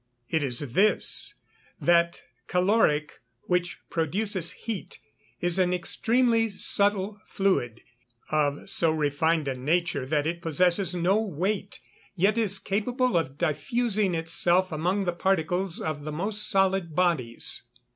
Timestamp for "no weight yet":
10.95-12.35